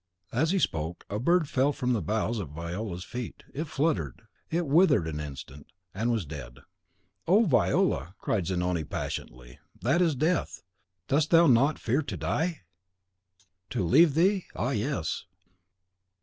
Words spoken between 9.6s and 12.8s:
"that is death. Dost thou not fear to die?"